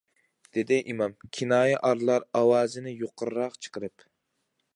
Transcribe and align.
-دېدى 0.47 0.79
ئىمام 0.93 1.13
كىنايە 1.39 1.77
ئارلار 1.89 2.27
ئاۋازىنى 2.41 2.95
يۇقىرىراق 3.05 3.61
چىقىرىپ. 3.67 4.09